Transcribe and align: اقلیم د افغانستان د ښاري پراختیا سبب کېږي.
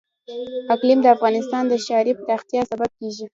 اقلیم 0.75 0.99
د 1.03 1.07
افغانستان 1.15 1.63
د 1.67 1.73
ښاري 1.85 2.13
پراختیا 2.23 2.61
سبب 2.71 2.89
کېږي. 2.99 3.25